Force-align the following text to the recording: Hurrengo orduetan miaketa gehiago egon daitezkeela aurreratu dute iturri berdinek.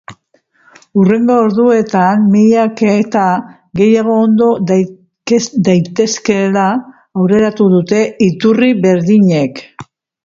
Hurrengo 0.99 1.33
orduetan 1.41 2.23
miaketa 2.35 3.25
gehiago 3.81 4.17
egon 4.23 5.63
daitezkeela 5.75 6.65
aurreratu 7.21 7.73
dute 7.79 8.03
iturri 8.31 8.73
berdinek. 8.89 9.67